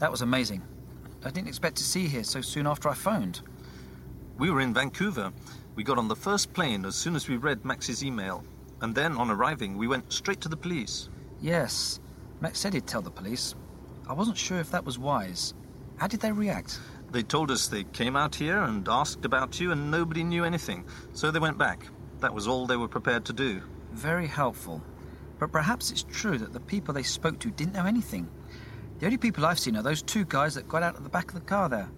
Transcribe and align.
That 0.00 0.10
was 0.10 0.22
amazing. 0.22 0.62
I 1.26 1.30
didn't 1.30 1.48
expect 1.48 1.76
to 1.76 1.84
see 1.84 2.00
you 2.00 2.08
here 2.08 2.24
so 2.24 2.40
soon 2.40 2.66
after 2.66 2.88
I 2.88 2.94
phoned. 2.94 3.42
We 4.38 4.50
were 4.50 4.62
in 4.62 4.72
Vancouver. 4.72 5.30
We 5.74 5.84
got 5.84 5.98
on 5.98 6.08
the 6.08 6.16
first 6.16 6.54
plane 6.54 6.86
as 6.86 6.94
soon 6.94 7.14
as 7.14 7.28
we 7.28 7.36
read 7.36 7.66
Max's 7.66 8.02
email. 8.02 8.42
And 8.80 8.94
then, 8.94 9.12
on 9.18 9.30
arriving, 9.30 9.76
we 9.76 9.88
went 9.88 10.10
straight 10.10 10.40
to 10.40 10.48
the 10.48 10.56
police. 10.56 11.10
Yes, 11.42 12.00
Max 12.40 12.58
said 12.58 12.72
he'd 12.72 12.86
tell 12.86 13.02
the 13.02 13.10
police. 13.10 13.54
I 14.08 14.14
wasn't 14.14 14.38
sure 14.38 14.58
if 14.58 14.70
that 14.70 14.86
was 14.86 14.98
wise. 14.98 15.52
How 15.98 16.06
did 16.06 16.20
they 16.20 16.32
react? 16.32 16.80
They 17.10 17.22
told 17.22 17.50
us 17.50 17.68
they 17.68 17.84
came 17.84 18.16
out 18.16 18.34
here 18.34 18.62
and 18.62 18.88
asked 18.88 19.26
about 19.26 19.60
you, 19.60 19.72
and 19.72 19.90
nobody 19.90 20.24
knew 20.24 20.46
anything. 20.46 20.86
So 21.12 21.30
they 21.30 21.40
went 21.40 21.58
back. 21.58 21.86
That 22.20 22.32
was 22.32 22.48
all 22.48 22.66
they 22.66 22.78
were 22.78 22.88
prepared 22.88 23.26
to 23.26 23.34
do. 23.34 23.60
Very 23.92 24.26
helpful. 24.26 24.82
But 25.38 25.52
perhaps 25.52 25.90
it's 25.90 26.04
true 26.10 26.38
that 26.38 26.54
the 26.54 26.60
people 26.60 26.94
they 26.94 27.02
spoke 27.02 27.38
to 27.40 27.50
didn't 27.50 27.74
know 27.74 27.84
anything. 27.84 28.30
The 29.00 29.06
only 29.06 29.16
people 29.16 29.46
I've 29.46 29.58
seen 29.58 29.76
are 29.78 29.82
those 29.82 30.02
two 30.02 30.26
guys 30.26 30.54
that 30.54 30.68
got 30.68 30.82
out 30.82 30.94
of 30.94 31.04
the 31.04 31.08
back 31.08 31.28
of 31.28 31.34
the 31.34 31.40
car 31.40 31.70
there. 31.70 31.88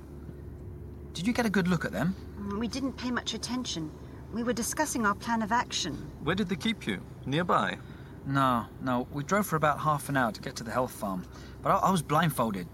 Did 1.15 1.27
you 1.27 1.33
get 1.33 1.45
a 1.45 1.51
good 1.51 1.66
look 1.66 1.84
at 1.84 1.91
them? 1.91 2.15
We 2.60 2.69
didn't 2.69 2.93
pay 2.93 3.10
much 3.10 3.34
attention. 3.34 3.91
We 4.33 4.45
were 4.45 4.52
discussing 4.52 5.05
our 5.05 5.16
plan 5.16 5.43
of 5.43 5.51
action. 5.51 5.95
Where 6.23 6.37
did 6.37 6.48
they 6.48 6.55
keep 6.55 6.87
you? 6.87 7.01
Nearby? 7.27 7.77
No, 8.24 8.66
no. 8.80 9.09
We 9.12 9.24
drove 9.24 9.48
for 9.48 9.57
about 9.57 9.80
half 9.80 10.09
an 10.09 10.16
hour 10.16 10.30
to 10.30 10.41
get 10.41 10.55
to 10.57 10.65
the 10.65 10.70
health 10.70 10.93
farm, 10.93 11.27
but 11.60 11.70
I, 11.70 11.88
I 11.88 11.91
was 11.91 12.02
blindfolded, 12.02 12.69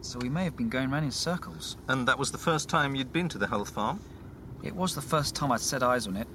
so 0.00 0.18
we 0.18 0.30
may 0.30 0.44
have 0.44 0.56
been 0.56 0.70
going 0.70 0.90
round 0.90 1.04
in 1.04 1.10
circles. 1.10 1.76
And 1.88 2.08
that 2.08 2.18
was 2.18 2.32
the 2.32 2.38
first 2.38 2.70
time 2.70 2.94
you'd 2.94 3.12
been 3.12 3.28
to 3.28 3.38
the 3.38 3.46
health 3.46 3.68
farm? 3.68 4.00
It 4.62 4.74
was 4.74 4.94
the 4.94 5.02
first 5.02 5.34
time 5.34 5.52
I'd 5.52 5.60
set 5.60 5.82
eyes 5.82 6.06
on 6.06 6.16
it. 6.16 6.26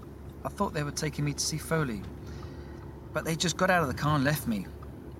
I 0.45 0.49
thought 0.49 0.75
they 0.75 0.83
were 0.83 0.91
taking 0.91 1.25
me 1.25 1.33
to 1.33 1.39
see 1.39 1.57
Foley, 1.57 2.03
but 3.11 3.25
they 3.25 3.35
just 3.35 3.57
got 3.57 3.71
out 3.71 3.81
of 3.81 3.87
the 3.87 3.95
car 3.95 4.15
and 4.15 4.23
left 4.23 4.47
me. 4.47 4.67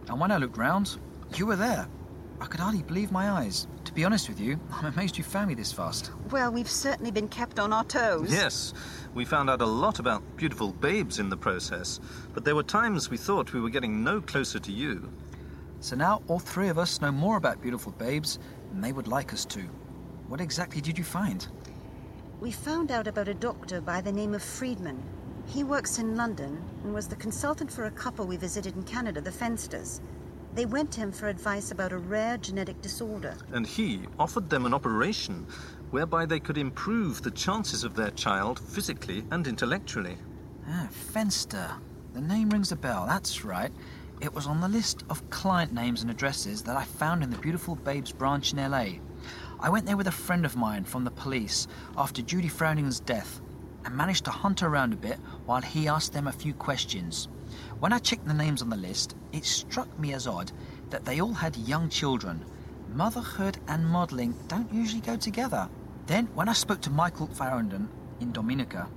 And 0.08 0.20
when 0.20 0.32
I 0.32 0.38
looked 0.38 0.58
round, 0.58 0.96
you 1.36 1.48
were 1.48 1.56
there. 1.56 1.88
I 2.42 2.46
could 2.46 2.60
hardly 2.60 2.84
believe 2.84 3.12
my 3.12 3.32
eyes. 3.32 3.68
To 3.86 3.94
be 3.94 4.06
honest 4.06 4.30
with 4.30 4.40
you, 4.40 4.60
I'm 4.72 4.86
amazed 4.86 5.18
you 5.18 5.24
found 5.24 5.50
me 5.50 5.56
this 5.56 5.74
fast. 5.74 6.12
Well, 6.32 6.52
we've 6.52 6.70
certainly 6.70 7.12
been 7.12 7.28
kept 7.28 7.60
on 7.60 7.74
our 7.74 7.84
toes. 7.84 8.32
Yes. 8.32 8.74
We 9.14 9.26
found 9.26 9.50
out 9.50 9.62
a 9.62 9.66
lot 9.66 10.00
about 10.00 10.24
beautiful 10.38 10.72
babes 10.72 11.20
in 11.20 11.30
the 11.30 11.38
process, 11.38 12.00
but 12.34 12.46
there 12.46 12.56
were 12.56 12.64
times 12.64 13.10
we 13.10 13.18
thought 13.18 13.54
we 13.54 13.60
were 13.60 13.70
getting 13.70 14.04
no 14.04 14.22
closer 14.22 14.60
to 14.60 14.72
you. 14.72 15.12
So 15.82 15.96
now 15.96 16.22
all 16.28 16.40
three 16.40 16.70
of 16.70 16.78
us 16.78 17.02
know 17.02 17.12
more 17.12 17.38
about 17.38 17.62
beautiful 17.62 17.92
babes 17.94 18.40
and 18.72 18.84
they 18.84 18.92
would 18.92 19.08
like 19.08 19.34
us 19.34 19.46
to. 19.46 19.62
What 20.28 20.40
exactly 20.42 20.82
did 20.82 20.98
you 20.98 21.04
find? 21.04 21.48
We 22.40 22.52
found 22.52 22.92
out 22.92 23.08
about 23.08 23.28
a 23.28 23.34
doctor 23.34 23.82
by 23.82 24.00
the 24.00 24.12
name 24.12 24.34
of 24.34 24.44
Friedman. 24.44 25.02
He 25.46 25.64
works 25.64 26.00
in 26.00 26.16
London 26.16 26.62
and 26.84 26.94
was 26.94 27.08
the 27.08 27.16
consultant 27.16 27.72
for 27.72 27.86
a 27.86 27.92
couple 27.92 28.26
we 28.26 28.38
visited 28.38 28.76
in 28.76 28.84
Canada, 28.84 29.20
the 29.20 29.32
Fensters. 29.32 30.00
They 30.56 30.66
went 30.66 30.92
to 30.94 31.02
him 31.02 31.12
for 31.12 31.28
advice 31.28 31.72
about 31.72 31.92
a 31.92 31.98
rare 31.98 32.38
genetic 32.38 32.82
disorder. 32.82 33.36
And 33.52 33.66
he 33.66 34.02
offered 34.18 34.50
them 34.50 34.66
an 34.66 34.74
operation 34.74 35.46
whereby 35.92 36.26
they 36.26 36.40
could 36.40 36.58
improve 36.58 37.22
the 37.22 37.32
chances 37.32 37.84
of 37.84 37.96
their 37.96 38.12
child 38.12 38.60
physically 38.60 39.26
and 39.32 39.48
intellectually. 39.48 40.18
Ah, 40.68 40.88
Fenster. 40.92 41.72
The 42.14 42.22
name 42.22 42.50
rings 42.50 42.72
a 42.72 42.76
bell, 42.76 43.06
that's 43.08 43.46
right. 43.46 43.72
It 44.22 44.34
was 44.34 44.48
on 44.48 44.60
the 44.60 44.68
list 44.68 45.04
of 45.10 45.28
client 45.30 45.72
names 45.72 46.02
and 46.02 46.12
addresses 46.12 46.64
that 46.64 46.76
I 46.76 46.84
found 46.84 47.24
in 47.24 47.30
the 47.30 47.38
Beautiful 47.38 47.76
Babes 47.76 48.12
branch 48.12 48.52
in 48.52 48.60
LA. 48.60 49.00
I 49.60 49.70
went 49.70 49.86
there 49.86 49.98
with 49.98 50.08
a 50.08 50.12
friend 50.12 50.46
of 50.46 50.56
mine 50.56 50.84
from 50.84 51.04
the 51.04 51.12
police 51.12 51.68
after 51.96 52.22
Judy 52.22 52.48
Frowning's 52.48 53.00
death 53.00 53.40
and 53.86 53.96
managed 53.96 54.26
to 54.26 54.32
hunt 54.32 54.64
around 54.64 54.94
a 54.94 54.98
bit 54.98 55.20
while 55.46 55.62
he 55.62 55.88
asked 55.88 56.14
them 56.14 56.28
a 56.28 56.32
few 56.32 56.54
questions. 56.54 57.30
When 57.80 57.94
I 57.94 58.00
checked 58.00 58.28
the 58.28 58.34
names 58.34 58.62
on 58.62 58.70
the 58.70 58.78
list, 58.78 59.16
it 59.32 59.46
struck 59.46 59.98
me 60.00 60.14
as 60.14 60.28
odd 60.28 60.52
that 60.90 61.06
they 61.06 61.22
all 61.22 61.34
had 61.34 61.56
young 61.56 61.90
children. 61.90 62.46
Motherhood 62.94 63.58
and 63.68 63.86
modelling 63.86 64.36
don't 64.48 64.74
usually 64.74 65.02
go 65.02 65.16
together. 65.16 65.70
Then, 66.08 66.28
when 66.34 66.50
I 66.50 66.54
spoke 66.54 66.82
to 66.82 66.90
Michael 66.90 67.28
Farrington 67.28 67.90
in 68.20 68.32
Dominica, 68.32 68.90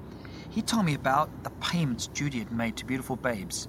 he 0.50 0.62
told 0.62 0.84
me 0.84 0.94
about 0.94 1.44
the 1.44 1.50
payments 1.60 2.09
Judy 2.09 2.38
had 2.38 2.53
made 2.53 2.77
to 2.77 2.87
Beautiful 2.87 3.16
Babes. 3.16 3.69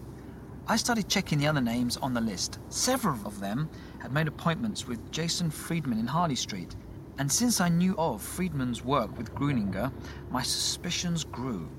I 0.66 0.78
started 0.78 1.10
checking 1.10 1.40
the 1.40 1.48
other 1.48 1.62
names 1.62 1.98
on 1.98 2.14
the 2.14 2.22
list. 2.22 2.60
Several 2.70 3.20
of 3.26 3.42
them 3.42 3.70
had 4.00 4.14
made 4.14 4.30
appointments 4.30 4.88
with 4.88 5.12
Jason 5.12 5.50
Friedman 5.50 6.00
in 6.00 6.08
Harley 6.08 6.36
Street. 6.36 6.76
And 7.18 7.32
since 7.32 7.60
I 7.60 7.70
knew 7.70 7.96
of 7.98 8.22
Friedman's 8.22 8.84
work 8.84 9.18
with 9.18 9.36
Gruninger, 9.36 9.92
my 10.32 10.42
suspicions 10.42 11.26
grew. 11.26 11.70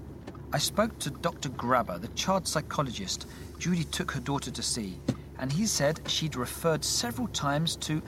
I 0.54 0.58
spoke 0.58 0.96
to 1.00 1.10
Dr. 1.10 1.48
Grabber, 1.48 1.98
the 1.98 2.06
child 2.14 2.46
psychologist 2.46 3.26
Judy 3.58 3.82
took 3.82 4.12
her 4.12 4.20
daughter 4.20 4.52
to 4.52 4.62
see, 4.62 5.00
and 5.40 5.50
he 5.50 5.66
said 5.66 6.00
she'd 6.06 6.36
referred 6.36 6.84
several 6.84 7.26
times 7.26 7.74
to 7.78 8.00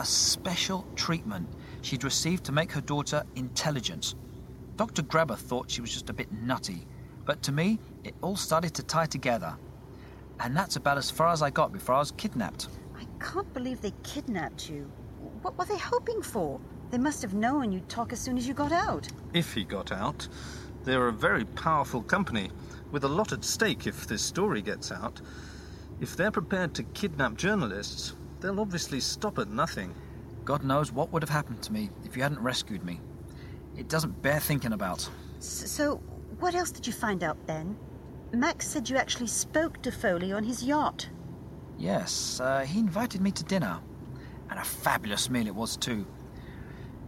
a 0.00 0.04
special 0.04 0.84
treatment 0.96 1.48
she'd 1.82 2.02
received 2.02 2.42
to 2.46 2.50
make 2.50 2.72
her 2.72 2.80
daughter 2.80 3.22
intelligent. 3.36 4.16
Dr. 4.76 5.02
Grabber 5.02 5.36
thought 5.36 5.70
she 5.70 5.80
was 5.80 5.92
just 5.92 6.10
a 6.10 6.12
bit 6.12 6.26
nutty, 6.32 6.88
but 7.24 7.40
to 7.44 7.52
me, 7.52 7.78
it 8.02 8.16
all 8.20 8.34
started 8.34 8.74
to 8.74 8.82
tie 8.82 9.06
together. 9.06 9.56
And 10.40 10.56
that's 10.56 10.74
about 10.74 10.98
as 10.98 11.08
far 11.08 11.28
as 11.28 11.40
I 11.40 11.50
got 11.50 11.72
before 11.72 11.94
I 11.94 12.00
was 12.00 12.10
kidnapped. 12.10 12.66
I 12.96 13.06
can't 13.24 13.54
believe 13.54 13.80
they 13.80 13.94
kidnapped 14.02 14.68
you. 14.68 14.90
What 15.42 15.56
were 15.56 15.66
they 15.66 15.78
hoping 15.78 16.20
for? 16.20 16.60
They 16.90 16.98
must 16.98 17.22
have 17.22 17.34
known 17.34 17.70
you'd 17.70 17.88
talk 17.88 18.12
as 18.12 18.18
soon 18.18 18.36
as 18.36 18.48
you 18.48 18.54
got 18.54 18.72
out. 18.72 19.06
If 19.34 19.54
he 19.54 19.62
got 19.62 19.92
out. 19.92 20.26
They're 20.84 21.08
a 21.08 21.12
very 21.12 21.44
powerful 21.44 22.02
company, 22.02 22.50
with 22.90 23.04
a 23.04 23.08
lot 23.08 23.32
at 23.32 23.44
stake 23.44 23.86
if 23.86 24.06
this 24.06 24.22
story 24.22 24.62
gets 24.62 24.90
out. 24.92 25.20
If 26.00 26.16
they're 26.16 26.30
prepared 26.32 26.74
to 26.74 26.82
kidnap 26.82 27.36
journalists, 27.36 28.14
they'll 28.40 28.60
obviously 28.60 29.00
stop 29.00 29.38
at 29.38 29.48
nothing. 29.48 29.94
God 30.44 30.64
knows 30.64 30.90
what 30.90 31.12
would 31.12 31.22
have 31.22 31.30
happened 31.30 31.62
to 31.62 31.72
me 31.72 31.90
if 32.04 32.16
you 32.16 32.22
hadn't 32.22 32.40
rescued 32.40 32.84
me. 32.84 33.00
It 33.76 33.88
doesn't 33.88 34.20
bear 34.22 34.40
thinking 34.40 34.72
about. 34.72 35.08
S- 35.38 35.70
So, 35.70 35.96
what 36.40 36.54
else 36.54 36.70
did 36.72 36.86
you 36.86 36.92
find 36.92 37.22
out, 37.22 37.36
Ben? 37.46 37.76
Max 38.32 38.66
said 38.66 38.90
you 38.90 38.96
actually 38.96 39.28
spoke 39.28 39.80
to 39.82 39.92
Foley 39.92 40.32
on 40.32 40.42
his 40.42 40.64
yacht. 40.64 41.08
Yes, 41.78 42.40
uh, 42.40 42.60
he 42.60 42.80
invited 42.80 43.20
me 43.20 43.30
to 43.32 43.44
dinner. 43.44 43.78
And 44.50 44.58
a 44.58 44.64
fabulous 44.64 45.30
meal 45.30 45.46
it 45.46 45.54
was, 45.54 45.76
too. 45.76 46.04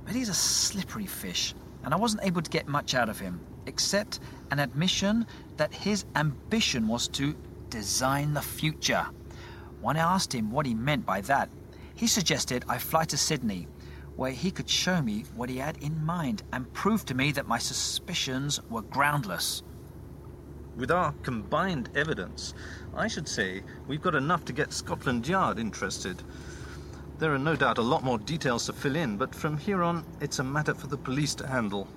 But 0.04 0.14
he's 0.14 0.28
a 0.28 0.34
slippery 0.34 1.06
fish, 1.06 1.54
and 1.84 1.94
I 1.94 1.96
wasn't 1.96 2.24
able 2.24 2.42
to 2.42 2.50
get 2.50 2.66
much 2.66 2.94
out 2.94 3.08
of 3.08 3.20
him, 3.20 3.40
except 3.66 4.20
an 4.50 4.58
admission 4.58 5.26
that 5.56 5.72
his 5.72 6.04
ambition 6.16 6.88
was 6.88 7.08
to 7.08 7.36
design 7.70 8.34
the 8.34 8.42
future. 8.42 9.06
When 9.80 9.96
I 9.96 10.14
asked 10.14 10.34
him 10.34 10.50
what 10.50 10.66
he 10.66 10.74
meant 10.74 11.04
by 11.04 11.20
that, 11.22 11.50
he 11.94 12.06
suggested 12.06 12.64
I 12.68 12.78
fly 12.78 13.04
to 13.04 13.16
Sydney, 13.16 13.68
where 14.16 14.32
he 14.32 14.50
could 14.50 14.70
show 14.70 15.02
me 15.02 15.24
what 15.34 15.50
he 15.50 15.58
had 15.58 15.76
in 15.78 16.04
mind 16.04 16.42
and 16.52 16.72
prove 16.72 17.04
to 17.06 17.14
me 17.14 17.32
that 17.32 17.48
my 17.48 17.58
suspicions 17.58 18.60
were 18.70 18.82
groundless. 18.82 19.62
With 20.76 20.90
our 20.90 21.12
combined 21.22 21.90
evidence, 21.94 22.54
I 22.96 23.08
should 23.08 23.28
say 23.28 23.62
we've 23.86 24.02
got 24.02 24.14
enough 24.14 24.44
to 24.46 24.52
get 24.52 24.72
Scotland 24.72 25.26
Yard 25.28 25.58
interested. 25.58 26.22
There 27.24 27.32
are 27.32 27.38
no 27.38 27.56
doubt 27.56 27.78
a 27.78 27.80
lot 27.80 28.04
more 28.04 28.18
details 28.18 28.66
to 28.66 28.74
fill 28.74 28.96
in, 28.96 29.16
but 29.16 29.34
from 29.34 29.56
here 29.56 29.82
on, 29.82 30.04
it's 30.20 30.40
a 30.40 30.44
matter 30.44 30.74
for 30.74 30.88
the 30.88 30.98
police 30.98 31.34
to 31.36 31.46
handle. 31.46 31.88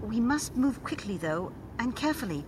We 0.00 0.20
must 0.20 0.56
move 0.56 0.82
quickly, 0.82 1.18
though, 1.18 1.52
and 1.78 1.94
carefully. 1.94 2.46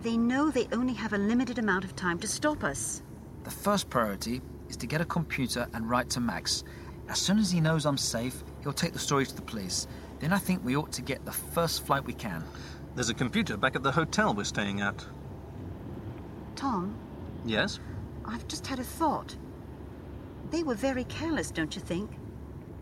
They 0.00 0.16
know 0.16 0.50
they 0.50 0.68
only 0.72 0.94
have 0.94 1.12
a 1.12 1.18
limited 1.18 1.58
amount 1.58 1.84
of 1.84 1.94
time 1.94 2.18
to 2.20 2.26
stop 2.26 2.64
us. 2.64 3.02
The 3.44 3.50
first 3.50 3.90
priority 3.90 4.40
is 4.70 4.76
to 4.78 4.86
get 4.86 5.02
a 5.02 5.04
computer 5.04 5.68
and 5.74 5.86
write 5.86 6.08
to 6.10 6.20
Max. 6.20 6.64
As 7.10 7.18
soon 7.18 7.38
as 7.38 7.50
he 7.50 7.60
knows 7.60 7.84
I'm 7.84 7.98
safe, 7.98 8.42
he'll 8.62 8.72
take 8.72 8.94
the 8.94 8.98
story 8.98 9.26
to 9.26 9.36
the 9.36 9.42
police. 9.42 9.86
Then 10.20 10.32
I 10.32 10.38
think 10.38 10.64
we 10.64 10.78
ought 10.78 10.92
to 10.92 11.02
get 11.02 11.26
the 11.26 11.32
first 11.32 11.84
flight 11.84 12.06
we 12.06 12.14
can. 12.14 12.42
There's 12.94 13.10
a 13.10 13.14
computer 13.14 13.58
back 13.58 13.76
at 13.76 13.82
the 13.82 13.92
hotel 13.92 14.32
we're 14.32 14.44
staying 14.44 14.80
at. 14.80 15.04
Tom, 16.56 16.94
Yes? 17.44 17.80
I've 18.24 18.48
just 18.48 18.66
had 18.66 18.78
a 18.78 18.84
thought. 18.84 19.36
They 20.50 20.62
were 20.62 20.74
very 20.74 21.04
careless, 21.04 21.50
don't 21.50 21.74
you 21.74 21.82
think? 21.82 22.10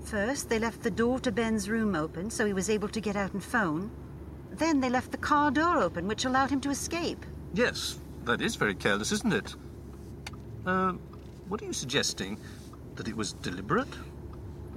First, 0.05 0.49
they 0.49 0.59
left 0.59 0.83
the 0.83 0.91
door 0.91 1.21
to 1.21 1.31
Ben's 1.31 1.69
room 1.69 1.95
open 1.95 2.31
so 2.31 2.47
he 2.47 2.53
was 2.53 2.71
able 2.71 2.89
to 2.89 3.01
get 3.01 3.17
out 3.17 3.35
and 3.35 3.45
phone. 3.45 3.91
Then 4.53 4.81
they 4.81 4.89
left 4.89 5.13
the 5.13 5.19
car 5.19 5.51
door 5.51 5.79
open, 5.79 6.09
which 6.09 6.25
allowed 6.25 6.51
him 6.51 6.61
to 6.63 6.71
escape. 6.71 7.25
Yes, 7.53 7.99
that 8.25 8.41
is 8.41 8.57
very 8.57 8.75
careless, 8.75 9.13
isn't 9.13 9.33
it? 9.33 9.55
Uh, 10.67 10.93
what 11.49 11.63
are 11.63 11.67
you 11.67 11.73
suggesting? 11.73 12.41
That 12.97 13.09
it 13.09 13.17
was 13.17 13.35
deliberate? 13.35 13.89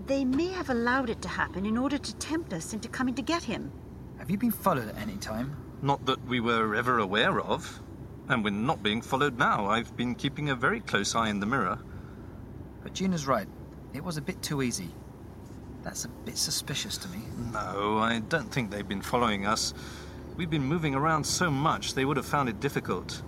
They 0.06 0.26
may 0.26 0.48
have 0.48 0.70
allowed 0.70 1.10
it 1.10 1.22
to 1.22 1.28
happen 1.28 1.66
in 1.66 1.78
order 1.78 1.98
to 1.98 2.16
tempt 2.16 2.54
us 2.54 2.74
into 2.74 2.90
coming 2.90 3.16
to 3.16 3.22
get 3.22 3.44
him. 3.44 3.72
Have 4.20 4.30
you 4.30 4.38
been 4.38 4.52
followed 4.52 4.90
at 4.90 4.98
any 4.98 5.18
time? 5.18 5.56
Not 5.82 6.06
that 6.06 6.24
we 6.26 6.40
were 6.40 6.76
ever 6.76 7.00
aware 7.00 7.40
of. 7.40 7.82
And 8.28 8.44
we're 8.44 8.52
not 8.52 8.84
being 8.84 9.02
followed 9.02 9.38
now. 9.38 9.66
I've 9.66 9.96
been 9.98 10.16
keeping 10.16 10.50
a 10.50 10.56
very 10.56 10.80
close 10.80 11.16
eye 11.16 11.30
in 11.30 11.40
the 11.40 11.46
mirror. 11.46 11.80
But 12.84 12.94
Gina's 12.94 13.28
right. 13.28 13.48
It 13.94 14.04
was 14.04 14.18
a 14.18 14.22
bit 14.22 14.42
too 14.42 14.62
easy. 14.62 14.90
That's 15.84 16.06
a 16.06 16.10
bit 16.10 16.38
suspicious 16.38 16.98
to 16.98 17.08
me. 17.10 17.24
No, 17.52 17.98
I 17.98 18.20
don't 18.20 18.52
think 18.52 18.70
they've 18.70 18.88
been 18.88 19.02
following 19.02 19.46
us. 19.46 19.74
We've 20.38 20.50
been 20.50 20.64
moving 20.64 20.96
around 20.96 21.24
so 21.26 21.50
much 21.52 21.94
they 21.94 22.06
would 22.06 22.18
have 22.18 22.26
found 22.26 22.50
it 22.50 22.60
difficult. 22.60 23.22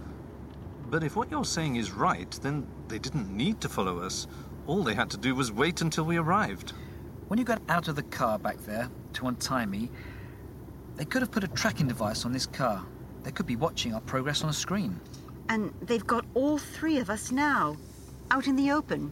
But 0.90 1.04
if 1.04 1.16
what 1.16 1.32
you're 1.32 1.46
saying 1.46 1.76
is 1.78 1.92
right, 1.92 2.30
then 2.44 2.68
they 2.88 3.00
didn't 3.00 3.36
need 3.36 3.60
to 3.62 3.70
follow 3.70 4.00
us. 4.00 4.28
All 4.68 4.84
they 4.84 4.94
had 4.94 5.10
to 5.12 5.18
do 5.18 5.36
was 5.36 5.52
wait 5.52 5.82
until 5.82 6.06
we 6.06 6.18
arrived. 6.18 6.74
When 7.28 7.40
you 7.40 7.46
got 7.46 7.62
out 7.68 7.88
of 7.88 7.96
the 7.96 8.04
car 8.04 8.38
back 8.38 8.58
there 8.60 8.90
to 9.14 9.28
untie 9.28 9.66
me, 9.66 9.90
they 10.96 11.06
could 11.06 11.22
have 11.22 11.32
put 11.32 11.44
a 11.44 11.48
tracking 11.48 11.88
device 11.88 12.26
on 12.26 12.32
this 12.32 12.46
car. 12.46 12.86
They 13.24 13.32
could 13.32 13.48
be 13.48 13.56
watching 13.56 13.94
our 13.94 14.02
progress 14.02 14.44
on 14.44 14.50
a 14.50 14.54
screen. 14.54 15.00
And 15.50 15.74
they've 15.82 16.06
got 16.06 16.26
all 16.36 16.58
three 16.58 17.00
of 17.00 17.10
us 17.10 17.32
now, 17.32 17.76
out 18.32 18.48
in 18.48 18.56
the 18.56 18.72
open, 18.72 19.12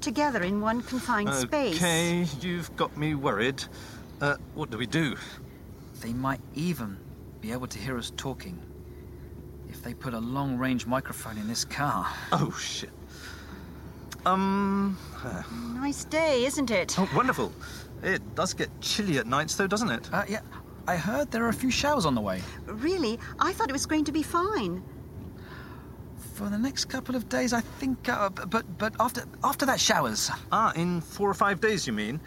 together 0.00 0.42
in 0.42 0.60
one 0.60 0.82
confined 0.82 1.32
space. 1.34 1.76
Okay, 1.76 2.26
you've 2.40 2.74
got 2.76 2.96
me 2.96 3.14
worried. 3.14 3.62
Uh, 4.20 4.36
what 4.54 4.70
do 4.70 4.78
we 4.78 4.86
do? 4.86 5.16
They 6.00 6.12
might 6.12 6.40
even 6.54 6.96
be 7.40 7.52
able 7.52 7.66
to 7.66 7.78
hear 7.78 7.96
us 7.98 8.12
talking 8.16 8.58
if 9.68 9.82
they 9.82 9.94
put 9.94 10.14
a 10.14 10.18
long 10.18 10.56
range 10.58 10.86
microphone 10.86 11.36
in 11.38 11.48
this 11.48 11.64
car. 11.64 12.06
Oh, 12.32 12.50
shit. 12.58 12.90
Um. 14.24 14.98
uh, 15.24 15.42
Nice 15.74 16.04
day, 16.04 16.44
isn't 16.44 16.70
it? 16.70 16.98
oh, 16.98 17.08
wonderful. 17.14 17.52
It 18.02 18.22
does 18.34 18.54
get 18.54 18.68
chilly 18.80 19.18
at 19.18 19.26
nights, 19.26 19.54
though, 19.56 19.66
doesn't 19.66 19.90
it? 19.90 20.08
Uh, 20.12 20.24
yeah, 20.28 20.40
I 20.88 20.96
heard 20.96 21.30
there 21.30 21.44
are 21.44 21.48
a 21.48 21.52
few 21.54 21.70
showers 21.70 22.04
on 22.06 22.14
the 22.14 22.20
way. 22.20 22.42
Really, 22.66 23.18
I 23.38 23.52
thought 23.52 23.68
it 23.68 23.72
was 23.72 23.86
going 23.86 24.04
to 24.04 24.12
be 24.12 24.22
fine. 24.22 24.82
For 26.36 26.50
the 26.50 26.58
next 26.58 26.84
couple 26.84 27.16
of 27.16 27.30
days, 27.30 27.54
I 27.54 27.62
think. 27.62 28.10
Uh, 28.10 28.28
but 28.28 28.66
but 28.76 28.94
after 29.00 29.24
after 29.42 29.64
that 29.64 29.80
showers. 29.80 30.30
Ah, 30.52 30.70
in 30.76 31.00
four 31.00 31.30
or 31.30 31.34
five 31.34 31.62
days, 31.62 31.86
you 31.86 31.94
mean? 31.94 32.20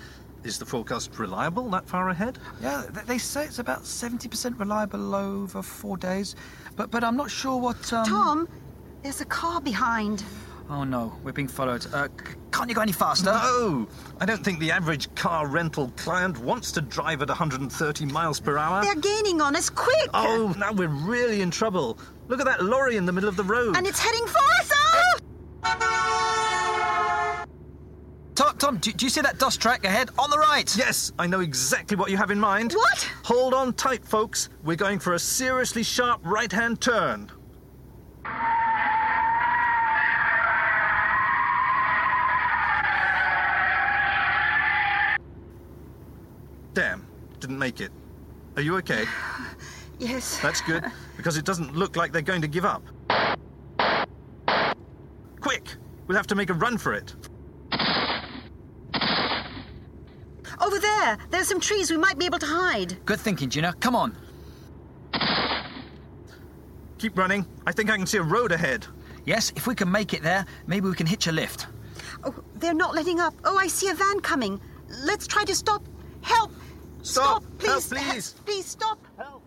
Is 0.43 0.57
the 0.57 0.65
forecast 0.65 1.19
reliable 1.19 1.69
that 1.69 1.87
far 1.87 2.09
ahead? 2.09 2.39
Yeah, 2.59 2.85
they 3.05 3.19
say 3.19 3.43
it's 3.45 3.59
about 3.59 3.85
seventy 3.85 4.27
percent 4.27 4.57
reliable 4.57 5.13
over 5.13 5.61
four 5.61 5.95
days, 5.95 6.35
but 6.75 6.89
but 6.89 7.03
I'm 7.03 7.17
not 7.17 7.29
sure 7.29 7.57
what. 7.61 7.93
Um... 7.93 8.05
Tom, 8.05 8.49
there's 9.03 9.21
a 9.21 9.25
car 9.25 9.61
behind. 9.61 10.23
Oh 10.69 10.83
no, 10.83 11.11
we're 11.23 11.33
being 11.33 11.47
followed. 11.47 11.85
Uh, 11.91 12.07
c- 12.07 12.35
can't 12.51 12.69
you 12.69 12.75
go 12.75 12.81
any 12.81 12.91
faster? 12.91 13.25
No! 13.31 13.87
I 14.21 14.25
don't 14.25 14.43
think 14.43 14.59
the 14.59 14.69
average 14.69 15.13
car 15.15 15.47
rental 15.47 15.91
client 15.97 16.37
wants 16.37 16.71
to 16.73 16.81
drive 16.81 17.23
at 17.23 17.27
130 17.27 18.05
miles 18.05 18.39
per 18.39 18.55
hour. 18.57 18.83
They're 18.83 18.93
gaining 18.95 19.41
on 19.41 19.55
us, 19.55 19.69
quick! 19.69 20.09
Oh, 20.13 20.53
now 20.59 20.71
we're 20.71 20.87
really 20.87 21.41
in 21.41 21.49
trouble. 21.49 21.97
Look 22.27 22.39
at 22.39 22.45
that 22.45 22.63
lorry 22.63 22.97
in 22.97 23.05
the 23.05 23.11
middle 23.11 23.29
of 23.29 23.35
the 23.35 23.43
road. 23.43 23.77
And 23.77 23.87
it's 23.87 23.99
heading 23.99 24.27
for 24.27 24.37
us! 24.59 24.71
Oh! 25.63 27.45
Tom, 28.35 28.57
Tom, 28.57 28.77
do, 28.77 28.91
do 28.93 29.05
you 29.05 29.09
see 29.09 29.21
that 29.21 29.39
dust 29.39 29.59
track 29.59 29.83
ahead 29.85 30.11
on 30.19 30.29
the 30.29 30.37
right? 30.37 30.73
Yes, 30.77 31.11
I 31.17 31.25
know 31.25 31.39
exactly 31.39 31.97
what 31.97 32.11
you 32.11 32.17
have 32.17 32.31
in 32.31 32.39
mind. 32.39 32.73
What? 32.73 33.11
Hold 33.23 33.53
on 33.53 33.73
tight, 33.73 34.05
folks. 34.05 34.49
We're 34.63 34.77
going 34.77 34.99
for 34.99 35.13
a 35.13 35.19
seriously 35.19 35.83
sharp 35.83 36.21
right 36.23 36.51
hand 36.51 36.79
turn. 36.79 37.31
Damn, 46.73 47.05
didn't 47.39 47.59
make 47.59 47.81
it. 47.81 47.91
Are 48.55 48.61
you 48.61 48.77
okay? 48.77 49.05
Yes. 50.01 50.39
That's 50.39 50.61
good, 50.61 50.85
because 51.17 51.35
it 51.35 51.43
doesn't 51.43 51.75
look 51.75 51.97
like 51.97 52.13
they're 52.13 52.21
going 52.21 52.41
to 52.41 52.47
give 52.47 52.63
up. 52.63 52.81
Quick! 55.41 55.75
We'll 56.07 56.15
have 56.15 56.27
to 56.27 56.35
make 56.35 56.49
a 56.49 56.53
run 56.53 56.77
for 56.77 56.93
it. 56.93 57.13
Over 60.61 60.79
there, 60.79 61.17
there's 61.31 61.49
some 61.49 61.59
trees 61.59 61.91
we 61.91 61.97
might 61.97 62.17
be 62.17 62.25
able 62.25 62.39
to 62.39 62.45
hide. 62.45 62.97
Good 63.05 63.19
thinking, 63.19 63.49
Gina. 63.49 63.73
Come 63.81 63.95
on. 63.95 64.15
Keep 66.97 67.17
running. 67.17 67.45
I 67.65 67.71
think 67.71 67.89
I 67.89 67.97
can 67.97 68.05
see 68.05 68.17
a 68.17 68.23
road 68.23 68.51
ahead. 68.51 68.85
Yes, 69.25 69.51
if 69.55 69.67
we 69.67 69.75
can 69.75 69.91
make 69.91 70.13
it 70.13 70.23
there, 70.23 70.45
maybe 70.65 70.87
we 70.87 70.95
can 70.95 71.07
hitch 71.07 71.27
a 71.27 71.31
lift. 71.31 71.67
Oh, 72.23 72.33
they're 72.55 72.73
not 72.73 72.95
letting 72.95 73.19
up. 73.19 73.33
Oh, 73.45 73.57
I 73.57 73.67
see 73.67 73.87
a 73.89 73.93
van 73.93 74.19
coming. 74.19 74.59
Let's 75.03 75.27
try 75.27 75.43
to 75.43 75.55
stop. 75.55 75.83
Help! 76.21 76.51
Stop! 77.01 77.43
please! 77.59 77.69
Help, 77.69 77.83
please! 77.89 78.35
Please 78.45 78.65
stop! 78.65 78.99
Help! 79.17 79.38